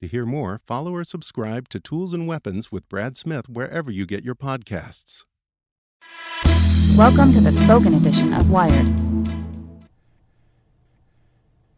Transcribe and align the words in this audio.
To 0.00 0.08
hear 0.08 0.24
more, 0.24 0.58
follow 0.66 0.94
or 0.94 1.04
subscribe 1.04 1.68
to 1.68 1.78
Tools 1.78 2.14
and 2.14 2.26
Weapons 2.26 2.72
with 2.72 2.88
Brad 2.88 3.18
Smith 3.18 3.50
wherever 3.50 3.90
you 3.90 4.06
get 4.06 4.24
your 4.24 4.34
podcasts. 4.34 5.24
Welcome 6.96 7.32
to 7.32 7.40
the 7.42 7.52
spoken 7.52 7.92
edition 7.92 8.32
of 8.32 8.50
Wired. 8.50 8.86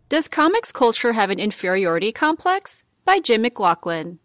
Does 0.09 0.29
comics 0.29 0.71
culture 0.71 1.15
have 1.15 1.31
an 1.31 1.41
inferiority 1.41 2.13
complex? 2.13 2.85
By 3.05 3.19
Jim 3.19 3.43
McLaughlin. 3.43 4.21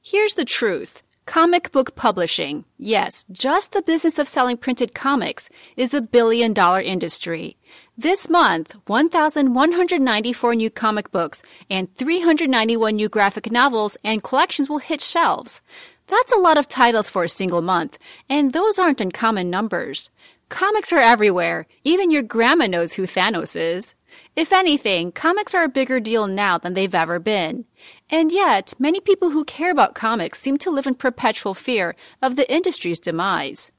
Here's 0.00 0.34
the 0.34 0.44
truth. 0.44 1.02
Comic 1.26 1.72
book 1.72 1.96
publishing, 1.96 2.66
yes, 2.78 3.24
just 3.32 3.72
the 3.72 3.82
business 3.82 4.20
of 4.20 4.28
selling 4.28 4.56
printed 4.56 4.94
comics, 4.94 5.48
is 5.76 5.92
a 5.92 6.00
billion 6.00 6.52
dollar 6.52 6.80
industry. 6.80 7.56
This 8.00 8.30
month, 8.30 8.76
1,194 8.86 10.54
new 10.54 10.70
comic 10.70 11.10
books 11.10 11.42
and 11.68 11.92
391 11.96 12.94
new 12.94 13.08
graphic 13.08 13.50
novels 13.50 13.96
and 14.04 14.22
collections 14.22 14.70
will 14.70 14.78
hit 14.78 15.00
shelves. 15.00 15.60
That's 16.06 16.32
a 16.32 16.36
lot 16.36 16.58
of 16.58 16.68
titles 16.68 17.08
for 17.08 17.24
a 17.24 17.28
single 17.28 17.60
month, 17.60 17.98
and 18.28 18.52
those 18.52 18.78
aren't 18.78 19.00
uncommon 19.00 19.50
numbers. 19.50 20.10
Comics 20.48 20.92
are 20.92 21.00
everywhere. 21.00 21.66
Even 21.82 22.12
your 22.12 22.22
grandma 22.22 22.68
knows 22.68 22.92
who 22.92 23.02
Thanos 23.02 23.60
is. 23.60 23.96
If 24.36 24.52
anything, 24.52 25.10
comics 25.10 25.52
are 25.52 25.64
a 25.64 25.68
bigger 25.68 25.98
deal 25.98 26.28
now 26.28 26.56
than 26.56 26.74
they've 26.74 26.94
ever 26.94 27.18
been. 27.18 27.64
And 28.10 28.30
yet, 28.30 28.74
many 28.78 29.00
people 29.00 29.30
who 29.30 29.44
care 29.44 29.72
about 29.72 29.96
comics 29.96 30.38
seem 30.38 30.56
to 30.58 30.70
live 30.70 30.86
in 30.86 30.94
perpetual 30.94 31.52
fear 31.52 31.96
of 32.22 32.36
the 32.36 32.48
industry's 32.48 33.00
demise. 33.00 33.72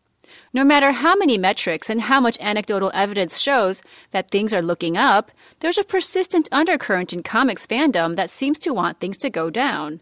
No 0.53 0.63
matter 0.63 0.91
how 0.91 1.15
many 1.15 1.37
metrics 1.37 1.89
and 1.89 2.01
how 2.01 2.19
much 2.19 2.39
anecdotal 2.39 2.91
evidence 2.93 3.39
shows 3.39 3.81
that 4.11 4.31
things 4.31 4.53
are 4.53 4.61
looking 4.61 4.97
up, 4.97 5.31
there's 5.59 5.77
a 5.77 5.83
persistent 5.83 6.49
undercurrent 6.51 7.13
in 7.13 7.23
comics 7.23 7.67
fandom 7.67 8.15
that 8.15 8.29
seems 8.29 8.59
to 8.59 8.73
want 8.73 8.99
things 8.99 9.17
to 9.17 9.29
go 9.29 9.49
down. 9.49 10.01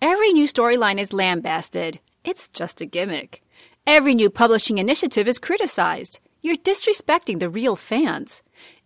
Every 0.00 0.32
new 0.32 0.46
storyline 0.46 0.98
is 0.98 1.12
lambasted. 1.12 2.00
It's 2.24 2.48
just 2.48 2.80
a 2.80 2.86
gimmick. 2.86 3.42
Every 3.86 4.14
new 4.14 4.30
publishing 4.30 4.78
initiative 4.78 5.26
is 5.26 5.38
criticized. 5.38 6.20
You're 6.40 6.56
disrespecting 6.56 7.40
the 7.40 7.50
real 7.50 7.76
fans. 7.76 8.42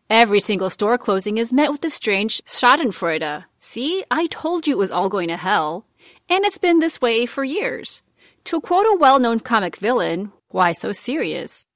Every 0.08 0.40
single 0.40 0.70
store 0.70 0.98
closing 0.98 1.36
is 1.36 1.52
met 1.52 1.72
with 1.72 1.80
the 1.80 1.90
strange 1.90 2.42
Schadenfreude. 2.44 3.44
See, 3.58 4.04
I 4.10 4.26
told 4.28 4.66
you 4.66 4.74
it 4.74 4.78
was 4.78 4.90
all 4.90 5.08
going 5.08 5.28
to 5.28 5.36
hell. 5.36 5.84
And 6.28 6.44
it's 6.44 6.58
been 6.58 6.78
this 6.78 7.00
way 7.00 7.26
for 7.26 7.44
years. 7.44 8.02
To 8.44 8.60
quote 8.60 8.86
a 8.86 8.96
well 9.00 9.18
known 9.18 9.40
comic 9.40 9.76
villain, 9.76 10.32
why 10.48 10.72
so 10.72 10.92
serious? 10.92 11.66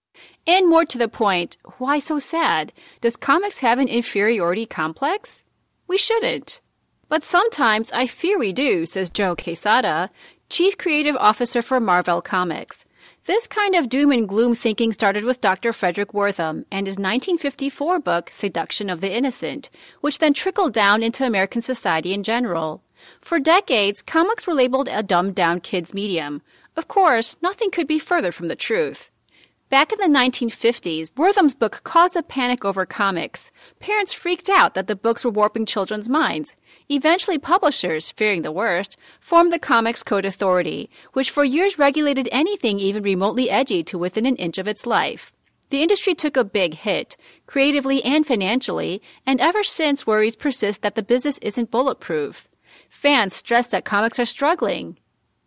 And 0.47 0.69
more 0.69 0.85
to 0.85 0.99
the 0.99 1.09
point, 1.09 1.57
why 1.79 1.99
so 1.99 2.19
sad? 2.19 2.73
Does 3.01 3.17
comics 3.17 3.59
have 3.59 3.79
an 3.79 3.89
inferiority 3.89 4.67
complex? 4.67 5.45
We 5.87 5.99
shouldn't. 5.99 6.61
But 7.09 7.25
sometimes 7.25 7.91
I 7.93 8.07
fear 8.07 8.39
we 8.39 8.53
do, 8.53 8.87
says 8.87 9.11
Joe 9.11 9.35
Quesada, 9.35 10.11
Chief 10.49 10.79
Creative 10.79 11.17
Officer 11.17 11.63
for 11.63 11.81
Marvel 11.81 12.23
Comics. 12.23 12.85
This 13.27 13.47
kind 13.47 13.75
of 13.75 13.89
doom 13.89 14.13
and 14.13 14.29
gloom 14.29 14.55
thinking 14.55 14.93
started 14.93 15.25
with 15.25 15.41
Dr. 15.41 15.73
Fredric 15.73 16.15
Wertham 16.15 16.65
and 16.71 16.87
his 16.87 16.97
1954 16.97 18.01
book, 18.01 18.31
Seduction 18.33 18.89
of 18.89 19.01
the 19.01 19.13
Innocent, 19.13 19.69
which 20.01 20.19
then 20.19 20.33
trickled 20.33 20.73
down 20.73 21.03
into 21.03 21.25
American 21.25 21.61
society 21.61 22.15
in 22.15 22.23
general. 22.23 22.83
For 23.21 23.39
decades, 23.39 24.03
comics 24.03 24.47
were 24.47 24.55
labeled 24.55 24.89
a 24.89 25.03
dumbed 25.03 25.35
down 25.35 25.61
kids' 25.61 25.95
medium. 25.95 26.43
Of 26.77 26.89
course, 26.89 27.37
nothing 27.43 27.71
could 27.71 27.87
be 27.87 27.99
further 27.99 28.33
from 28.33 28.49
the 28.49 28.57
truth. 28.57 29.11
Back 29.71 29.93
in 29.93 30.01
the 30.01 30.19
1950s, 30.19 31.17
Wertham's 31.17 31.55
book 31.55 31.83
caused 31.85 32.17
a 32.17 32.25
panic 32.25 32.65
over 32.65 32.85
comics. 32.85 33.53
Parents 33.79 34.13
freaked 34.13 34.49
out 34.49 34.75
that 34.75 34.89
the 34.89 34.97
books 34.97 35.25
were 35.25 35.31
warping 35.31 35.65
children's 35.65 36.09
minds. 36.09 36.57
Eventually, 36.89 37.39
publishers, 37.39 38.11
fearing 38.11 38.43
the 38.43 38.51
worst, 38.51 38.97
formed 39.21 39.53
the 39.53 39.61
Comics 39.61 40.03
Code 40.03 40.25
Authority, 40.25 40.91
which 41.13 41.31
for 41.31 41.45
years 41.45 41.79
regulated 41.79 42.29
anything 42.33 42.81
even 42.81 43.05
remotely 43.05 43.49
edgy 43.49 43.85
to 43.85 43.97
within 43.97 44.27
an 44.27 44.35
inch 44.37 44.59
of 44.59 44.67
its 44.67 44.87
life. 44.87 45.33
The 45.69 45.83
industry 45.83 46.17
took 46.17 46.37
a 46.37 46.43
big 46.43 46.75
hit, 46.75 47.17
creatively 47.47 48.03
and 48.03 48.27
financially, 48.27 49.01
and 49.25 49.41
ever 49.41 49.63
since 49.63 50.05
worries 50.05 50.35
persist 50.35 50.83
that 50.83 50.97
the 50.97 51.03
business 51.05 51.39
isn't 51.43 51.71
bulletproof. 51.71 52.49
Fans 52.89 53.37
stress 53.37 53.69
that 53.69 53.85
comics 53.85 54.19
are 54.19 54.25
struggling. 54.25 54.99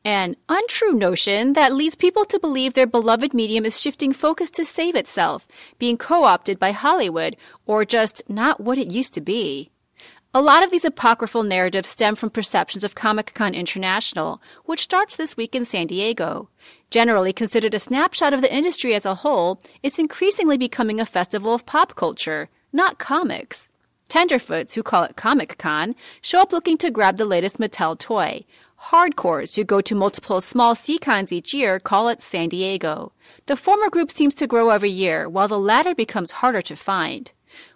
An 0.06 0.36
untrue 0.50 0.92
notion 0.92 1.54
that 1.54 1.74
leads 1.74 1.96
people 1.96 2.26
to 2.26 2.38
believe 2.38 2.74
their 2.74 2.86
beloved 2.86 3.34
medium 3.34 3.64
is 3.64 3.80
shifting 3.80 4.12
focus 4.12 4.50
to 4.52 4.66
save 4.66 4.96
itself, 4.96 5.48
being 5.80 5.98
co 5.98 6.26
opted 6.26 6.60
by 6.60 6.72
Hollywood, 6.72 7.38
or 7.66 7.86
just 7.86 8.22
not 8.30 8.60
what 8.60 8.78
it 8.78 8.92
used 8.92 9.14
to 9.14 9.22
be. 9.22 9.72
A 10.34 10.42
lot 10.42 10.62
of 10.62 10.72
these 10.72 10.84
apocryphal 10.84 11.44
narratives 11.44 11.88
stem 11.88 12.16
from 12.16 12.32
perceptions 12.32 12.84
of 12.84 12.96
Comic 12.96 13.34
Con 13.34 13.56
International, 13.56 14.42
which 14.66 14.84
starts 14.84 15.16
this 15.16 15.38
week 15.38 15.56
in 15.56 15.64
San 15.64 15.88
Diego. 15.88 16.50
Generally 16.90 17.32
considered 17.32 17.74
a 17.74 17.80
snapshot 17.80 18.34
of 18.34 18.42
the 18.42 18.54
industry 18.54 18.96
as 18.96 19.06
a 19.06 19.16
whole, 19.16 19.62
it's 19.84 20.00
increasingly 20.00 20.58
becoming 20.58 21.00
a 21.00 21.06
festival 21.06 21.54
of 21.54 21.66
pop 21.66 21.96
culture, 21.96 22.50
not 22.74 23.00
comics. 23.00 23.70
Tenderfoots, 24.10 24.74
who 24.74 24.84
call 24.84 25.04
it 25.04 25.16
Comic 25.16 25.58
Con, 25.58 25.96
show 26.22 26.42
up 26.42 26.52
looking 26.52 26.78
to 26.80 26.92
grab 26.92 27.18
the 27.18 27.26
latest 27.26 27.58
Mattel 27.58 27.98
toy. 27.98 28.44
Hardcores, 28.88 29.56
who 29.56 29.64
go 29.64 29.80
to 29.80 29.96
multiple 29.96 30.42
small 30.42 30.76
C-cons 30.76 31.32
each 31.32 31.54
year, 31.54 31.80
call 31.80 32.10
it 32.10 32.22
San 32.22 32.50
Diego. 32.50 33.14
The 33.46 33.56
former 33.56 33.90
group 33.90 34.12
seems 34.12 34.34
to 34.36 34.46
grow 34.46 34.72
every 34.72 34.90
year, 34.90 35.30
while 35.30 35.48
the 35.48 35.58
latter 35.58 35.96
becomes 35.96 36.32
harder 36.32 36.62
to 36.64 36.76
find. 36.76 37.32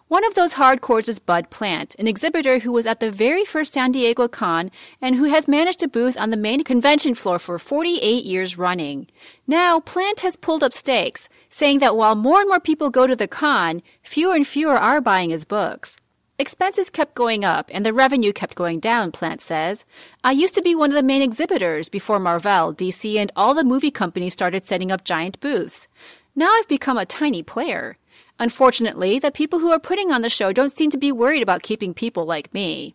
One 0.10 0.26
of 0.26 0.36
those 0.36 0.54
hardcores 0.56 1.08
is 1.08 1.20
Bud 1.20 1.50
Plant, 1.50 1.96
an 1.98 2.08
exhibitor 2.08 2.60
who 2.60 2.74
was 2.74 2.86
at 2.86 3.00
the 3.00 3.10
very 3.10 3.46
first 3.46 3.74
San 3.74 3.94
Diego 3.94 4.28
Con 4.28 4.70
and 5.02 5.16
who 5.16 5.26
has 5.26 5.48
managed 5.48 5.82
a 5.82 5.88
booth 5.88 6.18
on 6.18 6.30
the 6.30 6.38
main 6.38 6.64
convention 6.64 7.16
floor 7.16 7.40
for 7.40 7.58
48 7.58 8.26
years 8.26 8.58
running. 8.58 9.08
Now, 9.48 9.80
Plant 9.80 10.22
has 10.22 10.36
pulled 10.36 10.64
up 10.64 10.74
stakes, 10.74 11.30
saying 11.50 11.80
that 11.80 11.96
while 11.96 12.16
more 12.16 12.42
and 12.42 12.50
more 12.50 12.60
people 12.60 12.90
go 12.90 13.08
to 13.08 13.16
the 13.16 13.28
con, 13.28 13.82
fewer 14.04 14.36
and 14.36 14.46
fewer 14.46 14.78
are 14.78 15.02
buying 15.02 15.30
his 15.30 15.46
books. 15.46 16.00
Expenses 16.40 16.92
kept 16.92 17.16
going 17.16 17.44
up 17.44 17.72
and 17.74 17.84
the 17.84 17.92
revenue 17.92 18.32
kept 18.32 18.54
going 18.54 18.80
down, 18.80 19.12
Plant 19.12 19.42
says. 19.42 19.86
I 20.24 20.34
used 20.34 20.54
to 20.54 20.62
be 20.62 20.76
one 20.76 20.92
of 20.92 20.96
the 20.96 21.02
main 21.02 21.24
exhibitors 21.24 21.90
before 21.90 22.20
Marvel, 22.20 22.76
DC, 22.76 23.18
and 23.18 23.32
all 23.36 23.56
the 23.56 23.64
movie 23.64 23.90
companies 23.90 24.34
started 24.34 24.68
setting 24.68 24.92
up 24.92 25.04
giant 25.04 25.40
booths. 25.40 25.88
Now 26.36 26.50
I've 26.52 26.68
become 26.68 27.00
a 27.00 27.08
tiny 27.08 27.42
player. 27.42 27.98
Unfortunately, 28.40 29.18
the 29.18 29.32
people 29.32 29.58
who 29.58 29.72
are 29.72 29.80
putting 29.80 30.12
on 30.12 30.22
the 30.22 30.30
show 30.30 30.54
don't 30.54 30.78
seem 30.78 30.92
to 30.92 30.98
be 30.98 31.12
worried 31.12 31.42
about 31.42 31.64
keeping 31.64 31.96
people 31.96 32.24
like 32.24 32.54
me. 32.54 32.94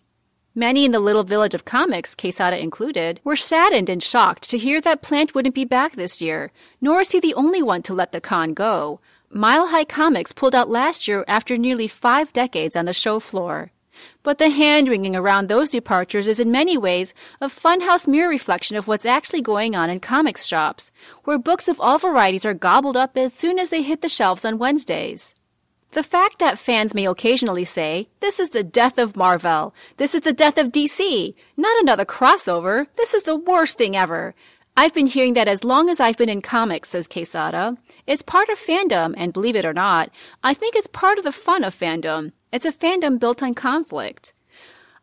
Many 0.54 0.84
in 0.84 0.92
the 0.92 1.00
little 1.00 1.24
village 1.24 1.54
of 1.54 1.64
comics, 1.64 2.14
Quesada 2.14 2.56
included, 2.56 3.20
were 3.24 3.34
saddened 3.34 3.88
and 3.88 4.00
shocked 4.00 4.48
to 4.50 4.58
hear 4.58 4.80
that 4.82 5.02
Plant 5.02 5.34
wouldn't 5.34 5.56
be 5.56 5.64
back 5.64 5.96
this 5.96 6.22
year, 6.22 6.52
nor 6.80 7.00
is 7.00 7.10
he 7.10 7.18
the 7.18 7.34
only 7.34 7.62
one 7.62 7.82
to 7.82 7.94
let 7.94 8.12
the 8.12 8.20
con 8.20 8.54
go. 8.54 9.00
Mile 9.34 9.68
High 9.68 9.86
Comics 9.86 10.30
pulled 10.30 10.54
out 10.54 10.68
last 10.68 11.08
year 11.08 11.24
after 11.26 11.56
nearly 11.56 11.88
five 11.88 12.34
decades 12.34 12.76
on 12.76 12.84
the 12.84 12.92
show 12.92 13.18
floor. 13.18 13.72
But 14.22 14.36
the 14.36 14.50
hand 14.50 14.88
wringing 14.88 15.16
around 15.16 15.48
those 15.48 15.70
departures 15.70 16.28
is 16.28 16.38
in 16.38 16.50
many 16.50 16.76
ways 16.76 17.14
a 17.40 17.48
funhouse 17.48 18.06
mirror 18.06 18.28
reflection 18.28 18.76
of 18.76 18.88
what's 18.88 19.06
actually 19.06 19.40
going 19.40 19.74
on 19.74 19.88
in 19.88 20.00
comics 20.00 20.44
shops, 20.44 20.92
where 21.24 21.38
books 21.38 21.66
of 21.66 21.80
all 21.80 21.96
varieties 21.96 22.44
are 22.44 22.52
gobbled 22.52 22.94
up 22.94 23.16
as 23.16 23.32
soon 23.32 23.58
as 23.58 23.70
they 23.70 23.80
hit 23.80 24.02
the 24.02 24.08
shelves 24.08 24.44
on 24.44 24.58
Wednesdays. 24.58 25.34
The 25.92 26.02
fact 26.02 26.38
that 26.38 26.58
fans 26.58 26.94
may 26.94 27.06
occasionally 27.06 27.64
say, 27.64 28.08
This 28.20 28.38
is 28.38 28.50
the 28.50 28.62
death 28.62 28.98
of 28.98 29.16
Marvel, 29.16 29.74
this 29.96 30.14
is 30.14 30.22
the 30.22 30.34
death 30.34 30.58
of 30.58 30.72
DC, 30.72 31.34
not 31.56 31.80
another 31.80 32.04
crossover, 32.04 32.86
this 32.96 33.14
is 33.14 33.22
the 33.22 33.36
worst 33.36 33.78
thing 33.78 33.96
ever. 33.96 34.34
I've 34.74 34.94
been 34.94 35.06
hearing 35.06 35.34
that 35.34 35.48
as 35.48 35.64
long 35.64 35.90
as 35.90 36.00
I've 36.00 36.16
been 36.16 36.30
in 36.30 36.40
comics, 36.40 36.88
says 36.88 37.06
Quesada. 37.06 37.76
It's 38.06 38.22
part 38.22 38.48
of 38.48 38.58
fandom, 38.58 39.12
and 39.18 39.30
believe 39.30 39.54
it 39.54 39.66
or 39.66 39.74
not, 39.74 40.08
I 40.42 40.54
think 40.54 40.74
it's 40.74 40.86
part 40.86 41.18
of 41.18 41.24
the 41.24 41.30
fun 41.30 41.62
of 41.62 41.78
fandom. 41.78 42.32
It's 42.54 42.64
a 42.64 42.72
fandom 42.72 43.20
built 43.20 43.42
on 43.42 43.52
conflict. 43.52 44.32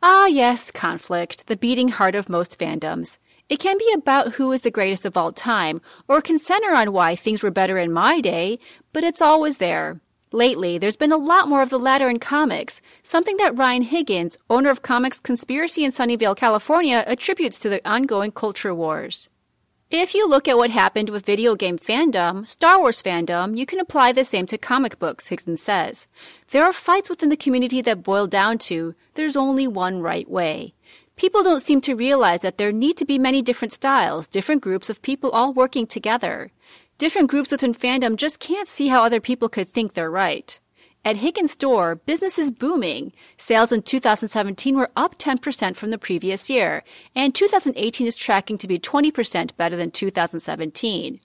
Ah, 0.01 0.25
yes, 0.25 0.71
conflict, 0.71 1.45
the 1.45 1.55
beating 1.55 1.89
heart 1.89 2.15
of 2.15 2.29
most 2.29 2.57
fandoms. 2.57 3.19
It 3.47 3.59
can 3.59 3.77
be 3.77 3.91
about 3.93 4.33
who 4.33 4.51
is 4.51 4.61
the 4.63 4.71
greatest 4.71 5.05
of 5.05 5.15
all 5.15 5.31
time, 5.31 5.81
or 6.07 6.19
can 6.19 6.39
center 6.39 6.73
on 6.73 6.91
why 6.91 7.15
things 7.15 7.43
were 7.43 7.51
better 7.51 7.77
in 7.77 7.93
my 7.93 8.21
day, 8.21 8.57
but 8.91 9.03
it's 9.03 9.21
always 9.21 9.59
there. 9.59 10.01
Lately, 10.31 10.79
there's 10.79 10.97
been 10.97 11.11
a 11.11 11.17
lot 11.17 11.47
more 11.47 11.61
of 11.61 11.69
the 11.69 11.77
latter 11.77 12.09
in 12.09 12.17
comics, 12.17 12.81
something 13.03 13.37
that 13.37 13.55
Ryan 13.55 13.83
Higgins, 13.83 14.35
owner 14.49 14.71
of 14.71 14.81
Comics 14.81 15.19
Conspiracy 15.19 15.83
in 15.83 15.91
Sunnyvale, 15.91 16.35
California, 16.35 17.03
attributes 17.05 17.59
to 17.59 17.69
the 17.69 17.87
ongoing 17.87 18.31
culture 18.31 18.73
wars. 18.73 19.29
If 19.91 20.13
you 20.13 20.29
look 20.29 20.47
at 20.47 20.55
what 20.55 20.69
happened 20.69 21.09
with 21.09 21.25
video 21.25 21.55
game 21.55 21.79
fandom, 21.79 22.45
Star 22.45 22.79
Wars 22.79 23.01
fandom, 23.01 23.57
you 23.57 23.65
can 23.65 23.79
apply 23.79 24.11
the 24.11 24.23
same 24.23 24.45
to 24.45 24.55
comic 24.55 24.99
books, 24.99 25.29
Higgins 25.29 25.63
says. 25.63 26.05
There 26.51 26.63
are 26.63 26.71
fights 26.71 27.09
within 27.09 27.29
the 27.29 27.35
community 27.35 27.81
that 27.81 28.03
boil 28.03 28.27
down 28.27 28.59
to 28.69 28.93
there's 29.15 29.35
only 29.35 29.65
one 29.65 29.99
right 30.03 30.29
way. 30.29 30.75
People 31.15 31.41
don't 31.41 31.63
seem 31.63 31.81
to 31.81 31.95
realize 31.95 32.41
that 32.41 32.59
there 32.59 32.71
need 32.71 32.97
to 32.97 33.05
be 33.05 33.17
many 33.17 33.41
different 33.41 33.73
styles, 33.73 34.27
different 34.27 34.61
groups 34.61 34.91
of 34.91 35.01
people 35.01 35.31
all 35.31 35.53
working 35.53 35.87
together. 35.87 36.51
Different 36.99 37.27
groups 37.27 37.49
within 37.49 37.73
fandom 37.73 38.15
just 38.15 38.37
can't 38.37 38.67
see 38.67 38.89
how 38.89 39.03
other 39.03 39.19
people 39.19 39.49
could 39.49 39.69
think 39.69 39.95
they're 39.95 40.11
right. 40.11 40.59
At 41.05 41.17
Higgins' 41.17 41.53
store, 41.53 41.95
business 41.95 42.37
is 42.37 42.51
booming. 42.51 43.13
Sales 43.37 43.71
in 43.71 43.83
2017 43.83 44.75
were 44.75 44.91
up 44.97 45.17
10% 45.17 45.75
from 45.77 45.91
the 45.91 45.97
previous 45.97 46.49
year, 46.49 46.83
and 47.15 47.33
2018 47.33 48.05
is 48.05 48.17
tracking 48.17 48.57
to 48.57 48.67
be 48.67 48.77
20% 48.77 49.55
better 49.55 49.77
than 49.77 49.91
2017. 49.91 51.21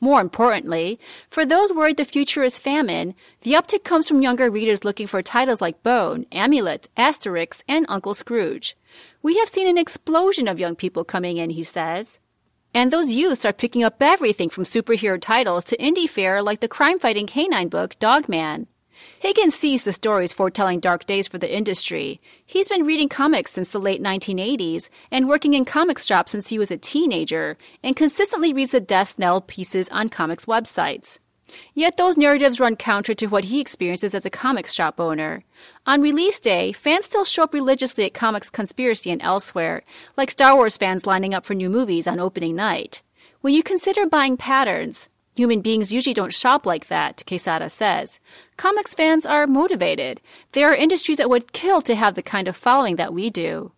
More 0.00 0.20
importantly, 0.20 0.98
for 1.28 1.44
those 1.44 1.72
worried 1.74 1.98
the 1.98 2.04
future 2.06 2.42
is 2.42 2.58
famine, 2.58 3.14
the 3.42 3.52
uptick 3.52 3.84
comes 3.84 4.08
from 4.08 4.22
younger 4.22 4.50
readers 4.50 4.84
looking 4.84 5.06
for 5.06 5.20
titles 5.22 5.60
like 5.60 5.82
Bone, 5.82 6.24
Amulet, 6.32 6.88
Asterix, 6.96 7.62
and 7.68 7.84
Uncle 7.88 8.14
Scrooge. 8.14 8.76
We 9.22 9.36
have 9.38 9.48
seen 9.48 9.68
an 9.68 9.76
explosion 9.76 10.48
of 10.48 10.60
young 10.60 10.74
people 10.76 11.04
coming 11.04 11.36
in, 11.36 11.50
he 11.50 11.64
says. 11.64 12.18
And 12.72 12.90
those 12.90 13.10
youths 13.10 13.44
are 13.44 13.52
picking 13.52 13.84
up 13.84 13.96
everything 14.00 14.48
from 14.48 14.64
superhero 14.64 15.20
titles 15.20 15.64
to 15.66 15.76
indie 15.76 16.08
fare 16.08 16.42
like 16.42 16.60
the 16.60 16.68
crime 16.68 16.98
fighting 16.98 17.26
canine 17.26 17.68
book 17.68 17.98
Dogman. 17.98 18.68
Higgins 19.20 19.54
sees 19.54 19.82
the 19.82 19.92
stories 19.92 20.32
foretelling 20.32 20.80
dark 20.80 21.06
days 21.06 21.28
for 21.28 21.38
the 21.38 21.54
industry. 21.54 22.20
He's 22.46 22.68
been 22.68 22.84
reading 22.84 23.08
comics 23.08 23.52
since 23.52 23.70
the 23.70 23.80
late 23.80 24.02
1980s 24.02 24.88
and 25.10 25.28
working 25.28 25.54
in 25.54 25.64
comic 25.64 25.98
shops 25.98 26.32
since 26.32 26.48
he 26.48 26.58
was 26.58 26.70
a 26.70 26.76
teenager, 26.76 27.56
and 27.82 27.96
consistently 27.96 28.52
reads 28.52 28.72
the 28.72 28.80
death 28.80 29.18
knell 29.18 29.40
pieces 29.40 29.88
on 29.90 30.08
comics 30.08 30.46
websites. 30.46 31.18
Yet 31.74 31.96
those 31.96 32.16
narratives 32.16 32.60
run 32.60 32.76
counter 32.76 33.14
to 33.14 33.26
what 33.26 33.44
he 33.44 33.60
experiences 33.60 34.14
as 34.14 34.26
a 34.26 34.30
comics 34.30 34.72
shop 34.74 35.00
owner. 35.00 35.44
On 35.86 36.00
release 36.00 36.38
day, 36.38 36.72
fans 36.72 37.06
still 37.06 37.24
show 37.24 37.44
up 37.44 37.54
religiously 37.54 38.04
at 38.04 38.14
Comics 38.14 38.50
Conspiracy 38.50 39.10
and 39.10 39.22
elsewhere, 39.22 39.82
like 40.16 40.30
Star 40.30 40.54
Wars 40.54 40.76
fans 40.76 41.06
lining 41.06 41.34
up 41.34 41.44
for 41.44 41.54
new 41.54 41.70
movies 41.70 42.06
on 42.06 42.20
opening 42.20 42.54
night. 42.54 43.02
When 43.40 43.54
you 43.54 43.62
consider 43.62 44.06
buying 44.06 44.36
patterns, 44.36 45.08
human 45.38 45.60
beings 45.60 45.92
usually 45.92 46.14
don't 46.14 46.34
shop 46.34 46.66
like 46.66 46.88
that, 46.88 47.22
Quesada 47.26 47.68
says. 47.68 48.18
Comics 48.56 48.92
fans 48.92 49.24
are 49.24 49.46
motivated. 49.46 50.20
There 50.52 50.68
are 50.70 50.74
industries 50.74 51.18
that 51.18 51.30
would 51.30 51.52
kill 51.52 51.80
to 51.82 51.94
have 51.94 52.14
the 52.16 52.22
kind 52.22 52.48
of 52.48 52.56
following 52.56 52.96
that 52.96 53.14
we 53.14 53.30
do. 53.30 53.72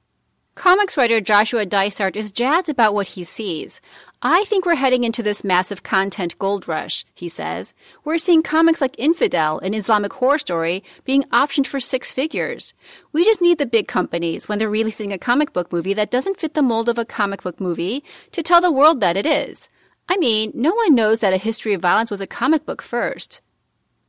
Comics 0.55 0.97
writer 0.97 1.21
Joshua 1.21 1.65
Dysart 1.65 2.17
is 2.17 2.33
jazzed 2.33 2.69
about 2.69 2.95
what 2.95 3.09
he 3.09 3.25
sees. 3.25 3.81
I 4.23 4.45
think 4.45 4.67
we're 4.67 4.75
heading 4.75 5.05
into 5.05 5.23
this 5.23 5.45
massive 5.45 5.83
content 5.83 6.39
gold 6.39 6.69
rush, 6.69 7.07
he 7.15 7.29
says. 7.29 7.73
We're 8.05 8.19
seeing 8.19 8.43
comics 8.43 8.81
like 8.81 8.99
Infidel, 8.99 9.59
an 9.61 9.73
Islamic 9.73 10.13
horror 10.15 10.39
story, 10.39 10.83
being 11.05 11.23
optioned 11.25 11.67
for 11.67 11.81
six 11.81 12.13
figures. 12.13 12.75
We 13.13 13.25
just 13.25 13.41
need 13.41 13.59
the 13.59 13.65
big 13.65 13.87
companies, 13.87 14.49
when 14.49 14.59
they're 14.59 14.69
releasing 14.69 15.13
a 15.13 15.19
comic 15.19 15.53
book 15.53 15.73
movie 15.73 15.95
that 15.95 16.11
doesn't 16.11 16.39
fit 16.39 16.55
the 16.55 16.63
mold 16.63 16.89
of 16.89 16.99
a 16.99 17.07
comic 17.07 17.43
book 17.43 17.61
movie, 17.61 18.05
to 18.33 18.43
tell 18.43 18.61
the 18.61 18.73
world 18.73 19.01
that 19.01 19.17
it 19.17 19.25
is. 19.25 19.71
I 20.09 20.17
mean, 20.17 20.53
no 20.55 20.75
one 20.75 20.95
knows 20.95 21.21
that 21.21 21.33
A 21.33 21.37
History 21.39 21.73
of 21.73 21.83
Violence 21.83 22.11
was 22.11 22.21
a 22.21 22.27
comic 22.27 22.67
book 22.67 22.83
first. 22.83 23.41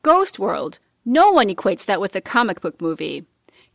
Ghost 0.02 0.40
World. 0.40 0.80
No 1.06 1.32
one 1.32 1.48
equates 1.48 1.86
that 1.86 2.02
with 2.02 2.16
a 2.16 2.22
comic 2.22 2.62
book 2.62 2.82
movie. 2.82 3.26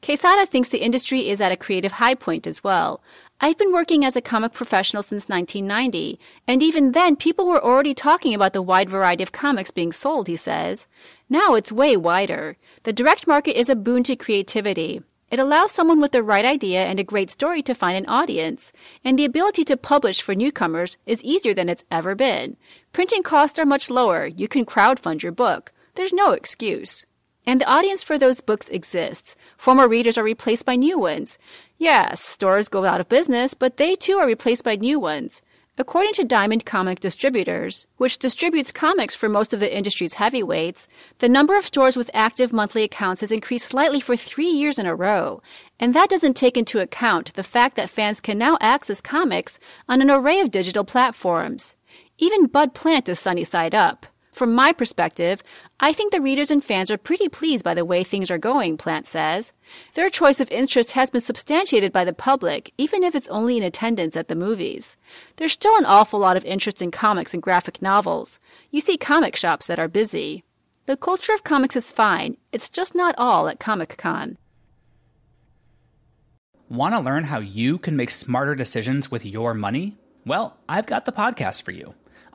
Quesada 0.03 0.47
thinks 0.47 0.69
the 0.69 0.85
industry 0.85 1.29
is 1.29 1.41
at 1.41 1.53
a 1.53 1.57
creative 1.57 1.93
high 1.93 2.15
point 2.15 2.47
as 2.47 2.63
well. 2.63 3.01
I've 3.41 3.59
been 3.59 3.73
working 3.73 4.05
as 4.05 4.17
a 4.17 4.21
comic 4.21 4.53
professional 4.53 5.03
since 5.03 5.29
1990, 5.29 6.19
and 6.47 6.63
even 6.63 6.93
then 6.93 7.17
people 7.17 7.47
were 7.47 7.63
already 7.63 7.95
talking 7.95 8.33
about 8.35 8.53
the 8.53 8.63
wide 8.63 8.89
variety 8.89 9.23
of 9.23 9.33
comics 9.33 9.71
being 9.71 9.93
sold, 9.93 10.27
he 10.27 10.37
says. 10.37 10.87
Now 11.29 11.55
it's 11.55 11.73
way 11.73 11.97
wider. 11.97 12.57
The 12.85 12.93
direct 12.93 13.27
market 13.27 13.59
is 13.59 13.69
a 13.69 13.77
boon 13.77 14.05
to 14.05 14.17
creativity. 14.17 15.03
It 15.28 15.40
allows 15.40 15.73
someone 15.73 16.00
with 16.00 16.12
the 16.12 16.23
right 16.23 16.44
idea 16.44 16.84
and 16.84 17.00
a 17.00 17.05
great 17.05 17.31
story 17.31 17.61
to 17.62 17.75
find 17.75 17.96
an 17.96 18.06
audience, 18.06 18.73
and 19.05 19.19
the 19.19 19.25
ability 19.25 19.64
to 19.64 19.76
publish 19.76 20.23
for 20.23 20.37
newcomers 20.37 20.99
is 21.05 21.23
easier 21.25 21.52
than 21.52 21.69
it's 21.69 21.84
ever 21.90 22.14
been. 22.14 22.56
Printing 22.93 23.25
costs 23.25 23.58
are 23.58 23.67
much 23.67 23.90
lower. 23.90 24.26
You 24.26 24.46
can 24.46 24.64
crowdfund 24.64 25.23
your 25.23 25.32
book. 25.32 25.73
There's 25.96 26.12
no 26.12 26.31
excuse. 26.31 27.06
And 27.44 27.61
the 27.61 27.69
audience 27.69 28.05
for 28.05 28.19
those 28.19 28.40
books 28.40 28.69
exists. 28.69 29.34
Former 29.56 29.88
readers 29.88 30.17
are 30.17 30.25
replaced 30.25 30.64
by 30.64 30.76
new 30.76 30.99
ones. 30.99 31.38
Yes, 31.79 32.20
stores 32.20 32.69
go 32.69 32.84
out 32.84 33.00
of 33.00 33.08
business, 33.08 33.55
but 33.55 33.76
they 33.76 33.94
too 33.96 34.19
are 34.19 34.26
replaced 34.26 34.62
by 34.62 34.76
new 34.76 35.00
ones. 35.00 35.43
According 35.78 36.14
to 36.14 36.25
Diamond 36.25 36.64
Comic 36.64 37.00
Distributors, 37.00 37.87
which 37.99 38.19
distributes 38.19 38.73
comics 38.73 39.14
for 39.14 39.28
most 39.28 39.52
of 39.52 39.61
the 39.61 39.76
industry's 39.76 40.14
heavyweights, 40.14 40.88
the 41.19 41.28
number 41.28 41.55
of 41.55 41.67
stores 41.67 41.99
with 41.99 42.11
active 42.14 42.50
monthly 42.50 42.82
accounts 42.82 43.20
has 43.20 43.31
increased 43.31 43.69
slightly 43.69 44.00
for 44.00 44.17
three 44.17 44.49
years 44.49 44.78
in 44.78 44.87
a 44.87 44.94
row. 44.94 45.43
And 45.78 45.93
that 45.93 46.08
doesn't 46.08 46.32
take 46.32 46.56
into 46.56 46.81
account 46.81 47.34
the 47.34 47.43
fact 47.43 47.76
that 47.76 47.90
fans 47.90 48.23
can 48.23 48.38
now 48.38 48.56
access 48.58 49.02
comics 49.02 49.58
on 49.87 50.00
an 50.00 50.11
array 50.11 50.40
of 50.40 50.50
digital 50.50 50.82
platforms. 50.82 51.76
Even 52.17 52.46
Bud 52.46 52.72
Plant 52.72 53.10
is 53.10 53.20
sunny 53.20 53.44
side 53.44 53.74
up. 53.74 54.06
From 54.36 54.55
my 54.55 54.70
perspective, 54.70 55.43
I 55.81 55.94
think 55.94 56.12
the 56.12 56.20
readers 56.20 56.50
and 56.50 56.62
fans 56.62 56.90
are 56.90 56.98
pretty 56.98 57.26
pleased 57.26 57.64
by 57.64 57.72
the 57.72 57.86
way 57.86 58.05
things 58.05 58.31
are 58.31 58.36
going, 58.36 58.76
Plant 58.76 59.08
says. 59.08 59.55
Their 59.94 60.10
choice 60.10 60.40
of 60.40 60.50
interest 60.50 60.93
has 60.93 61.08
been 61.08 61.22
substantiated 61.22 61.90
by 61.90 62.05
the 62.05 62.12
public, 62.12 62.70
even 62.76 63.02
if 63.02 63.14
it's 63.14 63.28
only 63.28 63.56
in 63.56 63.62
attendance 63.62 64.14
at 64.14 64.28
the 64.28 64.34
movies. 64.34 64.98
There's 65.36 65.55
still 65.55 65.74
an 65.78 65.86
awful 65.86 66.20
lot 66.20 66.36
of 66.36 66.44
interest 66.44 66.82
in 66.82 66.90
comics 66.90 67.32
and 67.32 67.43
graphic 67.43 67.81
novels. 67.81 68.38
You 68.70 68.82
see 68.82 68.98
comic 68.98 69.36
shops 69.36 69.69
that 69.69 69.78
are 69.78 69.88
busy. 69.88 70.44
The 70.84 70.98
culture 70.98 71.32
of 71.32 71.43
comics 71.43 71.74
is 71.74 71.90
fine, 71.90 72.36
it's 72.52 72.69
just 72.69 72.94
not 72.94 73.14
all 73.16 73.48
at 73.48 73.58
Comic 73.58 73.96
Con. 73.96 74.36
Want 76.69 76.94
to 76.94 77.00
learn 77.00 77.24
how 77.24 77.38
you 77.38 77.78
can 77.78 77.96
make 77.96 78.10
smarter 78.10 78.55
decisions 78.55 79.10
with 79.10 79.24
your 79.24 79.55
money? 79.55 79.96
Well, 80.26 80.58
I've 80.69 80.84
got 80.84 81.06
the 81.06 81.12
podcast 81.12 81.62
for 81.62 81.70
you. 81.70 81.94